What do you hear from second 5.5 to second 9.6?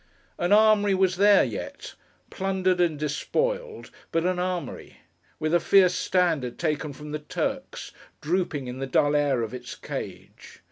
a fierce standard taken from the Turks, drooping in the dull air of